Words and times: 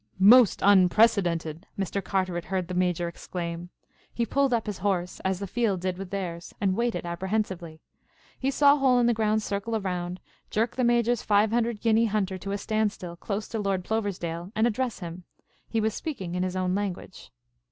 "Most 0.17 0.61
unprecedented!" 0.63 1.67
Mr. 1.77 2.03
Carteret 2.03 2.45
heard 2.45 2.67
the 2.67 2.73
Major 2.73 3.07
exclaim. 3.07 3.69
He 4.11 4.25
pulled 4.25 4.51
up 4.51 4.65
his 4.65 4.79
horse, 4.79 5.19
as 5.19 5.37
the 5.37 5.45
field 5.45 5.81
did 5.81 5.99
with 5.99 6.09
theirs, 6.09 6.55
and 6.59 6.75
waited 6.75 7.05
apprehensively. 7.05 7.81
He 8.39 8.49
saw 8.49 8.77
Hole 8.77 8.97
in 8.97 9.05
the 9.05 9.13
Ground 9.13 9.43
circle 9.43 9.75
around, 9.75 10.19
jerk 10.49 10.75
the 10.75 10.83
Major's 10.83 11.21
five 11.21 11.51
hundred 11.51 11.81
guinea 11.81 12.05
hunter 12.05 12.39
to 12.39 12.51
a 12.51 12.57
standstill 12.57 13.15
close 13.15 13.47
to 13.49 13.59
Lord 13.59 13.83
Ploversdale 13.83 14.51
and 14.55 14.65
address 14.65 15.01
him. 15.01 15.23
He 15.69 15.79
was 15.79 15.93
speaking 15.93 16.33
in 16.33 16.41
his 16.41 16.55
own 16.55 16.73
language. 16.73 17.29